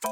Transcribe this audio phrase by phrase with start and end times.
[0.00, 0.10] 大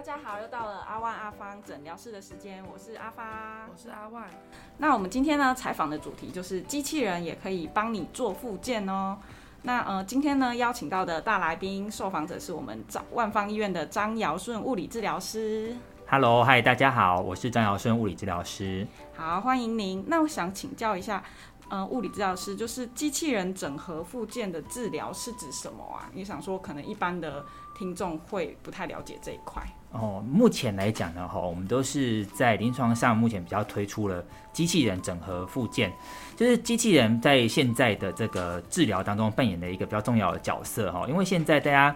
[0.00, 4.30] 家好，又到了阿万阿芳诊疗室的时间，我是阿发，我是阿万。
[4.78, 9.18] 那我们今天呢采访的主题就是机器人也可以帮你做复健哦。
[9.64, 15.76] 那呃，今天呢邀请到的大来宾受访者是我们张万方医院的张尧顺物理治疗师。
[16.08, 18.84] Hello，嗨，大家好，我是张尧顺物理治疗师。
[19.14, 20.04] 好，欢迎您。
[20.08, 21.22] 那我想请教一下，
[21.68, 26.10] 呃，物理治疗师就是机器人整合附件的治疗是指什么啊？
[26.12, 27.44] 你想说可能一般的
[27.78, 29.62] 听众会不太了解这一块。
[29.92, 35.92] 哦，目前来讲呢，哈，我们都是在临床上目前比较推出了机器人整合附件，
[36.34, 41.94] 就是机器人在现在的这个治疗当中扮演的一个比较重要的角色哈，因为现在大家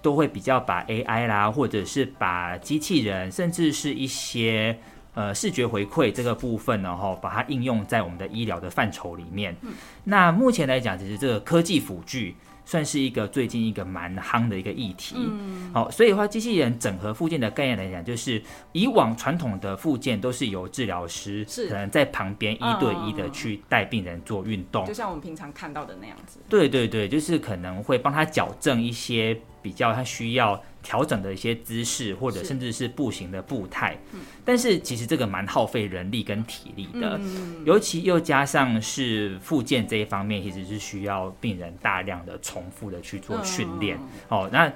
[0.00, 4.78] 都会比较把 AI 啦，或者是把机器人，甚至是一些
[5.14, 9.56] 呃视觉回馈这个部分呢，哈，把它应用在我们的医疗的范畴里面。
[10.04, 12.36] 那目前来讲，其实这个科技辅具。
[12.64, 21.68] 算是一个最近一个蛮夯的一个议题，嗯，好，所以的话，机器人整合附件的概念来讲，就是以往传统的附件都是由治疗师是。
[21.68, 26.38] 可能在旁边一对一的去带病人做运动，就像我们平常看到的那样子。
[26.48, 33.96] 对对对，就是可能会帮他矫正一些比较他需要调整的一些姿势，或者甚至是步行的步态。
[34.44, 37.20] 但是其实这个蛮耗费人力跟体力的，
[37.64, 43.98] 尤其又加上是复健这一方面，其实是需要病人大量的重复的去做训练。
[44.28, 44.70] 哦，那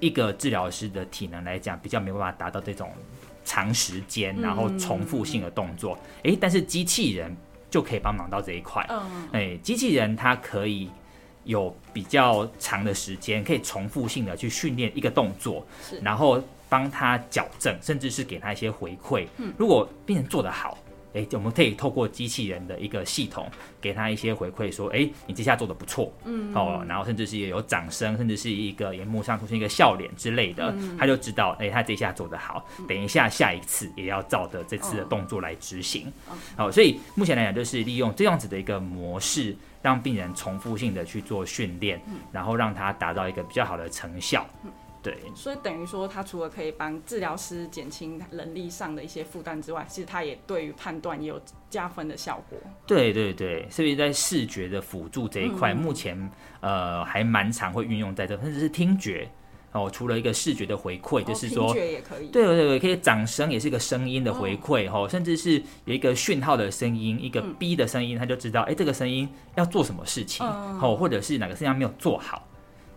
[0.00, 2.90] 一个治疗师的体能来讲，比较没办法达到这种
[3.44, 5.96] 长时间然后重复性的动作。
[6.24, 7.36] 诶，但是机器人
[7.70, 8.84] 就可以帮忙到这一块。
[8.90, 10.90] 嗯，哎，机器人它可以
[11.44, 15.66] 有比较长的时间，可以重复性的去训练一个动作，
[16.02, 19.26] 然后帮他矫正，甚至是给他一些回馈。
[19.56, 20.78] 如果病人做得好。
[21.14, 23.46] 哎，我们可以透过机器人的一个系统，
[23.80, 36.12] 给他一些回馈，说，哎，你这下做的不错，嗯，哦，然后甚至是有掌声，甚至是一个荧幕上出现一个笑脸之类的，他就知道，哎，他这下做的好，等一下下一次也要照着这次的动作来执行，
[36.56, 42.00] 好、所以目前来讲，就是利用这样子的一个模式，让病人重复性的去做训练，
[42.32, 44.46] 然后让他达到一个比较好的成效。
[45.02, 52.56] 对，所以等于说，它除了可以帮治疗师减轻人力上的一些负担之外，其实它也对于判断也有加分的效果。
[52.86, 56.30] 对对对，所以在视觉的辅助这一块，目前
[56.60, 59.28] 呃还蛮常会运用在这，甚至是听觉
[59.72, 61.72] 哦，除了一个视觉的回馈，就是说。
[61.72, 62.28] 听觉也可以。
[62.28, 72.46] 对对对，可以掌声也是一个声音的回馈哈、哦，甚至是有一个讯号的声音，一个 B 的声音，他就知道哎这个声音要做什么事情嗯哦，或者是哪个事情没有做好。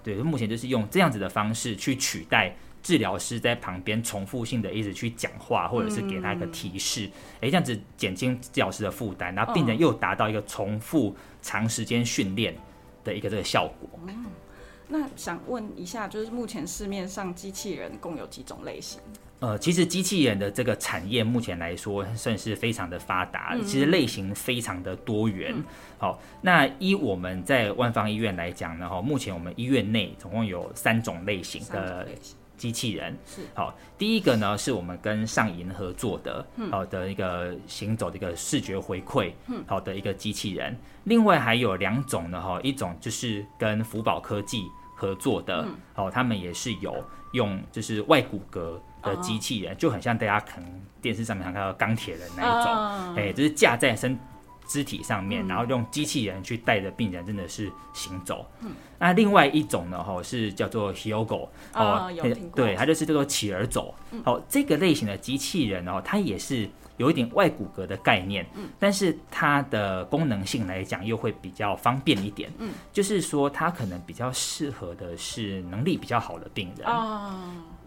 [0.05, 7.09] 对，目前就是用这样子的方式去取代治疗师在旁边重复性的一直去讲话，或者是给他一个提示，
[7.41, 12.55] 哎、这样子减轻治疗师的负担，然后病人又达到一个重复长时间训练
[13.03, 13.89] 的一个这个效果。
[14.87, 19.01] 那想问一下，就是目前市面上机器人共有几种类型？
[19.39, 25.53] 呃，其实机器人的这个产业目前来说算是非常的发达，其实类型非常的多元。
[25.97, 32.07] 好，那依我们在万方医院来讲呢，哈，目前我们医院内总共有三种类型的
[32.57, 33.15] 机器人。
[33.25, 39.31] 是好，第一个呢是我们跟上银合作的，好的一个行走的一个视觉回馈，
[39.67, 40.75] 好的一个机器人。
[41.03, 44.63] 另外还有两种呢，哈，一种就是跟福宝科技
[44.95, 47.03] 合作的，哦，他们也是有
[47.33, 50.69] 用就是外骨骼的机器人，就很像大家可能
[51.01, 54.17] 电视上面常看到钢铁人那一种，嗯哎、就是架在身
[54.67, 58.45] 肢体上面，然后用机器人去带着病人，真的是行走。
[58.61, 61.51] 嗯那另外一种呢，哈是叫做听过
[62.55, 63.93] 对，它就是叫做企鹅走。
[64.23, 72.49] 好、这个类型的机器人哦，它也是有一点外骨骼的概念，嗯但是它的功能性来讲又会比较方便一点。
[72.57, 76.87] 嗯，就是说它可能比较适合的是能力比较好的病人。
[76.87, 77.35] 啊，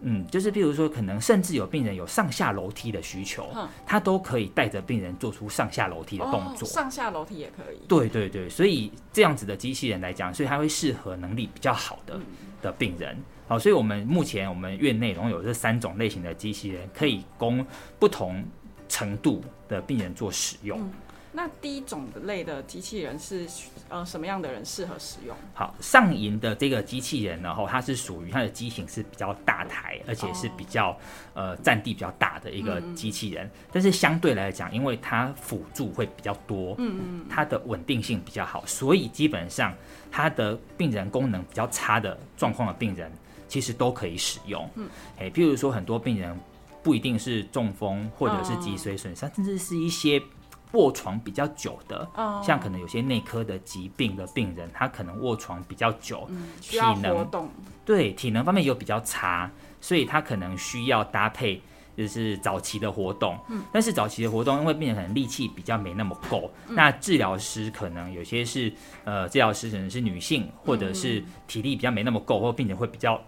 [0.01, 6.67] 嗯，就是譬如说，可能甚至有病人有上下楼梯的需求，嗯他都可以带着病人做出上下楼梯的动作。
[6.67, 7.79] 哦上下楼梯也可以。
[7.87, 12.19] 对对对，所以这样子的机器人来讲，所以它会适合能力比较好的、
[12.61, 13.17] 的病人。
[13.47, 17.65] 好，所以我们目前我们院内总共有这三种类型的机器人，可以供
[17.97, 18.43] 不同
[18.87, 20.79] 程度的病人做使用。
[21.31, 23.47] 那第一种类的机器人是
[23.87, 25.35] 呃什么样的人适合使用？
[25.53, 30.97] 好，上银的这个机器人，然后它是属于它的机型是比较大台，而且是比较、
[31.35, 33.49] 呃占地比较大的一个机器人。
[33.71, 39.71] 但是相对来讲，因为它辅助会比较多，嗯嗯，它的稳定性比较好，所以基本上
[40.11, 43.11] 它的病人功能比较差的状况的病人，
[43.47, 44.67] 其实都可以使用。
[44.73, 44.89] 嗯，
[45.19, 46.35] 哎，譬如说很多病人
[46.81, 50.19] 不一定是中风或者是脊髓损伤，甚至是一些
[50.73, 52.09] 卧床比较久的，
[52.43, 56.29] 像可能有些内科的疾病的病人，他可能卧床比较久，
[56.61, 57.27] 体能
[57.85, 59.49] 对体能方面有比较差，
[59.81, 61.61] 所以他可能需要搭配。
[61.97, 68.71] 就是早期的活动，嗯，但是早期的活动，因为病人可能力气比较没那么够，那治疗师可能有些是，
[69.03, 73.21] 呃，治疗师可能是女性，或者是体力比较没那么够，或病人会比较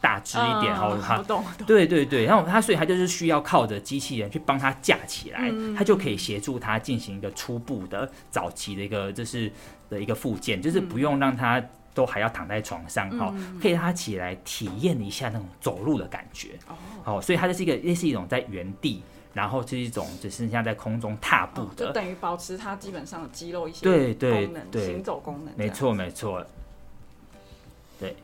[0.00, 1.22] 大只一点，然后他，
[1.66, 9.50] 对对对，然后他所以他就是需要靠着机器人去帮他架起来，他就可以协助他进行一个初步的早期的一个就是
[9.88, 11.62] 的一个复健，就是不用让他。
[11.96, 16.50] 都还要躺在床上，哈，可以让他起来体验一下那种走路的感觉，
[17.06, 19.02] 哦，所以它就是一个类似一种在原地，
[19.32, 24.84] 然后是一种只剩下在空中踏步的，就等于保持它基本上的肌肉一些对对对。
[24.84, 26.44] 行走功能，没错没错，
[27.98, 28.14] 对。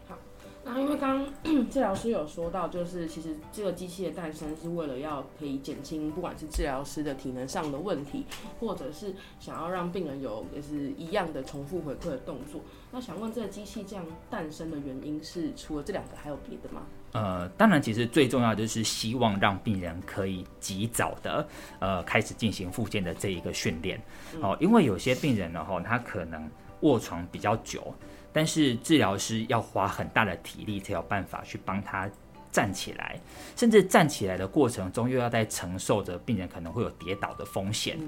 [0.75, 8.25] 那因为刚刚 治疗师有说到，就是其实这个机器的诞生是为了要可以减轻不管是治疗师的体能上的问题，
[8.59, 12.61] 或者是想要让病人有就是一样的重复回馈的动作。
[12.91, 16.83] 那想问这个机器这样诞生的原因是除了这两个还有别的吗？
[17.13, 21.47] 呃，当然，其实最重要就是希望让病人可以及早的
[21.79, 24.01] 呃开始进行复健的这一个训练
[24.41, 26.49] 哦，因为有些病人呢哈，他可能
[26.81, 27.93] 卧床比较久。
[28.33, 32.09] 但是治疗师要花很大的体力才有办法去帮他
[32.51, 33.19] 站起来，
[33.57, 37.99] 甚至站起来的过程中又要在承受着病人可能会有跌倒的风险。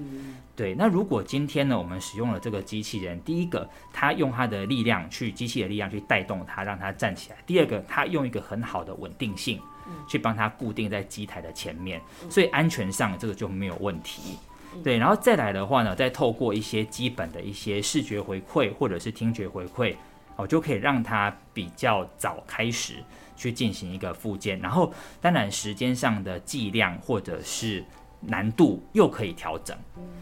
[0.55, 9.59] 对，那如果今天呢，我们使用了这个机器人，第一个，他用他的力量去机器的力量去带动他，让他站起来；第二个，他用一个很好的稳定性
[10.07, 11.99] 去帮他固定在机台的前面，
[12.29, 14.37] 所以安全上这个就没有问题。
[14.83, 19.95] 对，然后再来的话呢，再透过一些基本的一些视觉回馈或者是听觉回馈。
[20.37, 22.95] 哦，就可以让他比较早开始
[23.35, 27.83] 去进行一个复健，然后当然时间上的剂量或者是
[28.19, 29.77] 难度又可以调整。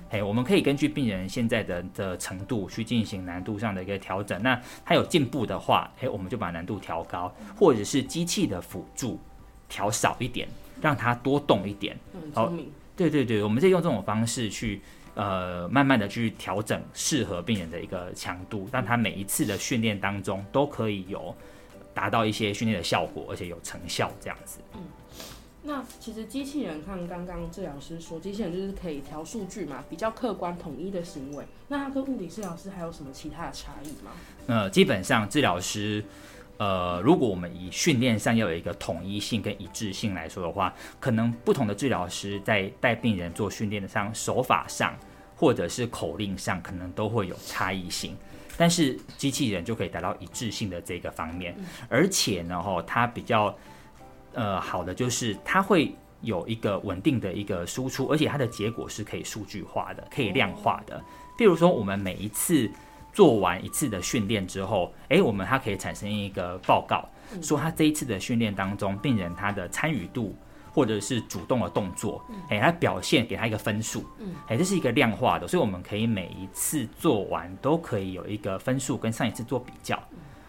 [0.09, 4.39] 哎，我们可以根据病人现在的的程度去进行难度上的一个调整。
[4.43, 9.19] 那他有进步的话，哎，我们就把难度调高，或者是机器的辅助
[9.67, 10.47] 调少一点，
[10.79, 11.97] 让他多动一点。
[12.33, 12.53] 好，
[12.95, 14.81] 对对对，我们在用这种方式去。
[15.15, 21.35] 呃，慢慢的去调整适合病人的一个强度，让他每一次的训练当中都可以有
[21.93, 24.59] 达到一些训练的效果，而且有成效这样子。
[24.73, 24.81] 嗯，
[25.63, 31.45] 那其实机器人看刚刚治疗师说，机器人就是可以调数据嘛，比较客观统一的行为。
[31.67, 34.11] 那它跟物理治疗师还有什么其他的差异吗？
[34.47, 36.03] 呃，基本上治疗师。
[36.57, 44.95] 呃，如果我们以训练上要有一个统一性跟一致性来说的话，可能不同的治疗师在带病人做训练的上手法上，
[45.35, 48.15] 或者是口令上，可能都会有差异性。
[48.55, 51.55] 但是机器人就可以达到一致性的这个方面，
[51.89, 53.53] 而且呢，哈，它比较
[54.33, 61.03] 呃好的就是它会有一个稳定的一个输出，而且它的结果是可以数据化的，可以量化的。
[61.37, 62.69] 譬如说，我们每一次。
[63.13, 67.07] 做完一次的训练之后，诶，我们它可以产生一个报告，
[67.41, 70.35] 说他这一次的训练当中，病人他的参与度
[70.73, 74.03] 或者是主动的动作，诶，他表现给他一个分数，
[74.47, 80.01] 诶，这是一个量化的，所以我们可以每一次做完都可以有一个分数跟上一次做比较，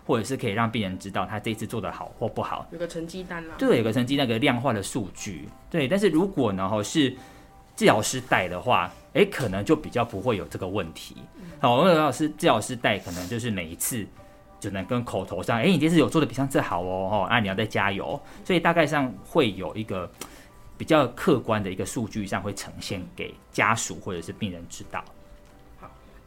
[0.06, 7.14] 或者是可以让病人知道他这一次做的好或不好，有个成绩单啦，对，有个成绩那个量化的数据，对，但是如果呢，哈是
[7.76, 11.16] 治疗师带的话，哎，可能就比较不会有这个问题。
[11.61, 14.06] 好，我们老师治疗师带，可能就是每一次
[14.61, 18.21] 只能跟口头上，哎，你这次有做的比上次好哦，哦，那你要再加油。
[18.44, 20.11] 所以大概上会有一个
[20.76, 25.02] 比较客观的一个数据上会呈现给家属或者是病人知道。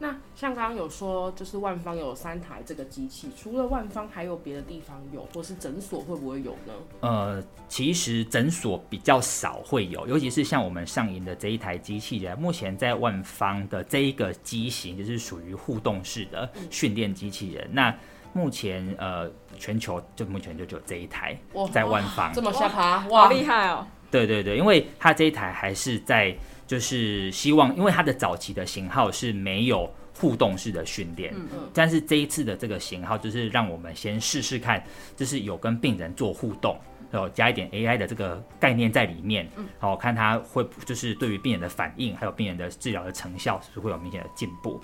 [0.00, 6.72] 那像刚刚有说，就是万方有三台这个机器，除了万方，还有别的地方有，或是诊所会不会有呢？
[7.00, 17.68] 呃，其实诊所比较少会有，尤其是像我们上银的这一台机器人，目前在万方的这一个机型就是属于互动式的训练机器人。
[17.72, 17.92] 那
[18.32, 19.28] 目前呃，
[19.58, 21.36] 全球就目前就只有这一台
[21.72, 23.84] 在万方，这么下爬，哇，厉害哦！
[24.12, 26.32] 对对对，因为它这一台还是在。
[26.68, 34.84] 就是希望，因为它的早期的型号是没有互动式的训练，嗯嗯，但是这一次的这个型号就是让我们先试试看，
[35.16, 36.78] 就是有跟病人做互动，
[37.10, 44.78] 然后加一点 AI 的这个概念在里面，嗯，好看它会就是对于病人的反应，还有病人的治疗的成效是不是会有明显的进步？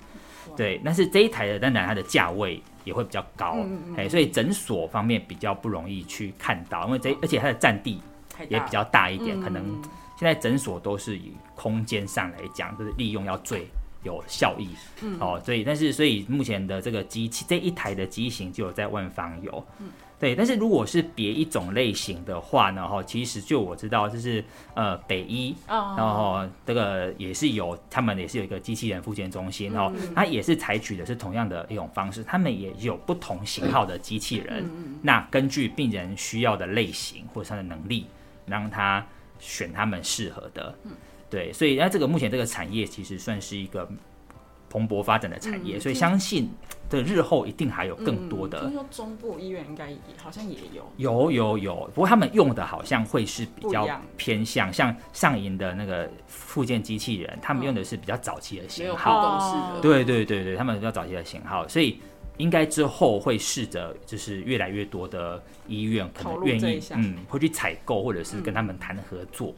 [0.57, 3.57] 对，但是这一台的当然它的价位也会比较高，
[3.95, 8.01] 哎，所以诊所方面比较不容易去看到，因为这而且它的占地
[8.49, 9.79] 也比较大一点，可能。
[10.17, 13.67] 现在诊所都是以空间上来讲，就是利用要最
[14.03, 14.69] 有效益，
[15.01, 24.43] 嗯，哦，所以但是所以目前的这个机器这一台的机型就有在万方有，嗯，对，但是如果是别一种类型的话呢，哈，其实就我知道，就是
[24.75, 25.95] 呃北医，哦。
[25.97, 30.13] 然后这个也是有，他们也是有一个机器人复健中心，然后嗯。
[30.15, 38.05] 它也是采取的是同样的一种方式，他们也有不同型号的机器人，嗯那根据病人需要的类型或者他的能力，
[38.45, 39.05] 让他
[39.39, 40.91] 选他们适合的，嗯。
[41.27, 43.85] 对，所以那这个目前这个产业其实算是一个
[44.69, 46.49] 蓬勃发展的产业，嗯所以相信
[46.87, 48.61] 的日后一定还有更多的。
[48.61, 59.37] 听说中部医院应该也好像也有，有有有，不过他们用的好像会是比较偏向像上银的那个附件机器人，他们用的是比较早期的型号。
[59.37, 61.99] 哦，对对对对，他们比较早期的型号，所以
[62.37, 69.53] 应该之后会试着就是越来越多的医院可能愿意嗯会去采购或者是跟他们谈合作。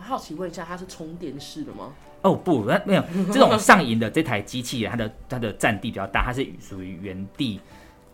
[0.00, 1.92] 好奇问一下，它是充电式的吗？
[2.22, 7.60] 哦不，那没有这种上瘾的这台机器人，它的它的占地比较大，它是属于原地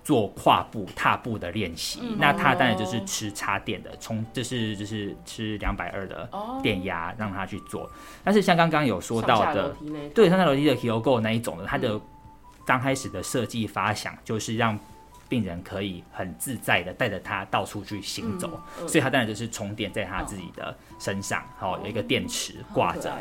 [0.04, 2.00] 做跨步踏步的练习。
[2.02, 7.90] 嗯那它当然就是哦吃插电的，充就是就是吃两百二的哦电压让它去做。
[8.22, 9.74] 但是像刚刚有说到的，
[10.14, 12.00] 对上下楼梯的 Hyogo 那一种的，它嗯的
[12.66, 14.78] 刚开始的设计发想就是让
[15.28, 18.86] 病人可以很自在的带着它到处去行走，嗯。
[18.86, 23.12] 所以它当然就是充电在他自己的身上，好、有一个电池挂着，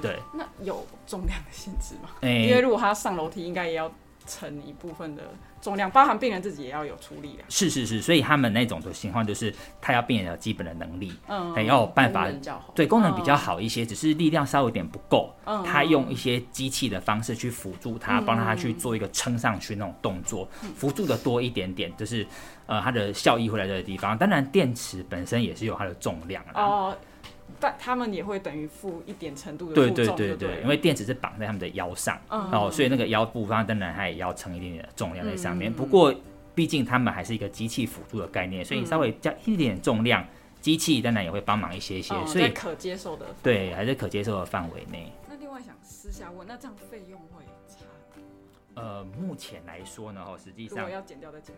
[0.00, 2.10] 对，那有重量的限制吗？
[2.20, 3.90] 诶、因为如果他上楼梯，应该也要
[4.26, 5.22] 承一部分的
[5.60, 7.42] 重量，包含病人自己也要有出力啊。
[7.48, 12.28] 是是是，所以他们那种的情况就是，他要病人有基本的能力，嗯还要有办法。
[12.74, 15.34] 对功能比较好一些，只是力量稍微有点不够。
[15.44, 22.26] 嗯他用一些机器的方式去辅助他，嗯帮他去做一个撑上去那种动作，辅助的多一点点，就是
[22.66, 24.16] 呃它的效益会来这个地方。
[24.16, 26.52] 当然，电池本身也是有它的重量啦。
[26.54, 26.96] 哦，
[27.58, 35.70] 但他们也会等于负一点程度的对负对对对，因为电池是绑在他们的腰上，嗯哦，所以那个腰部方当然它也要承一点点的重量在上面。
[35.70, 36.14] 嗯不过
[36.54, 40.22] 毕竟他们还是一个机器辅助的概念，所以你稍微加一点点重量，
[40.60, 43.26] 机器当然也会帮忙一些些，嗯所以可接受的。
[43.42, 45.10] 对还是可接受的范围内。
[45.28, 47.49] 那另外想私下问，那这样费用会差？
[48.80, 51.54] 呃，目前来说呢，哈，实际上我要剪掉再减。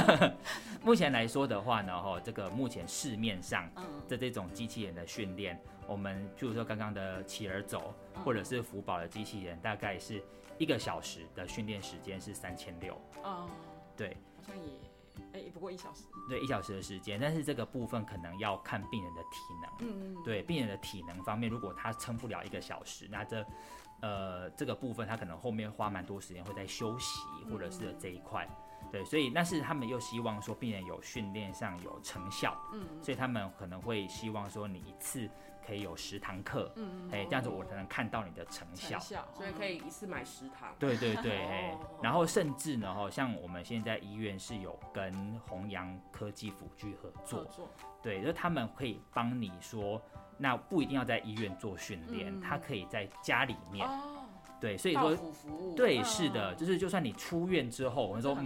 [0.82, 3.84] 目前来说的话呢，哈，这个目前市面上嗯。
[4.08, 8.22] 的这种机器人的训练，我们譬如说刚刚的企鹅走，嗯。
[8.22, 10.22] 或者是福宝的机器人，大概是
[10.56, 13.46] 一个小时的训练时间是三千六，哦，
[13.94, 14.16] 对。
[14.46, 14.70] 好像也
[15.32, 16.04] 哎、不过一小时。
[16.28, 19.88] 对，一小时的时间，但是这个部分可能要看病人的体能。
[19.88, 23.46] 嗯嗯，对病人的体能方面，如果他撑不了一个小时，那这
[24.00, 27.20] 呃这个部分他可能后面花蛮多时间会在休息
[27.50, 28.48] 或者是这一块。
[28.90, 32.86] 对，所以但是他们又希望说病人有训练上有成效，嗯。
[33.02, 35.28] 所以他们可能会希望说你一次
[35.66, 38.98] 可以有十堂课，嗯嗯，哎、这样子我才能看到你的成效
[39.34, 40.74] 所以可以一次买十堂。
[40.78, 47.46] 对对对，哎哦，然后甚至呢，哈，像我们现在医院是有跟弘扬科技辅具合作
[48.02, 50.00] 对，就是他们可以帮你说，
[50.38, 52.40] 那不一定要在医院做训练，嗯。
[52.40, 54.24] 他可以在家里面，哦，
[54.60, 55.16] 对，所以说。
[55.76, 56.04] 对，嗯。
[56.04, 58.36] 是的，就是就算你出院之后，我们说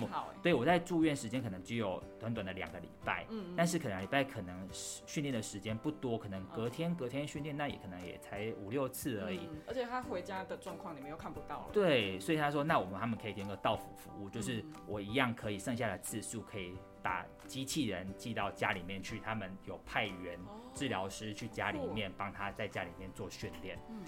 [0.43, 9.39] 对我在住院时间可能只有短短的两个礼拜，嗯，但是可能礼拜可能训练的时间不多，可能隔天隔天训练，那也可能也才五六次而已。
[9.39, 14.73] 嗯而且他回家的状况你们又看不到了，对，所以他说，那我们他们可以提供个到府服务，就是嗯。
[14.87, 20.61] 我一样可以剩下的次数可以把机器人寄到家里面去，他们有派员哦。
[20.75, 23.79] 治疗师去家里面帮他在家里面做训练。
[23.89, 24.03] 嗯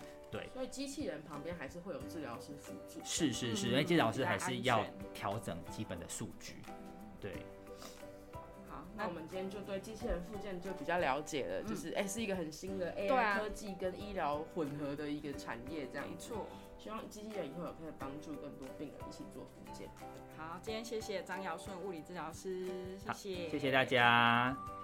[0.52, 3.00] 所以机器人旁边还是会有治疗师辅助。
[3.04, 6.56] 是是是，嗯因为治疗师还是要调整基本的数据。
[7.20, 7.32] 对，
[8.68, 16.12] 好，那那我们今天就对机器人附件就比较了解了，就是哎、是一个很新的 AI 科技跟医疗混合的一个产业，这样子。
[16.12, 16.46] 没错。
[16.78, 19.88] 希望机器人以后有可以帮助更多病人一起做复健。
[20.36, 23.84] 好，今天谢谢张尧顺物理治疗师，谢谢，谢谢大。
[23.84, 24.83] 家。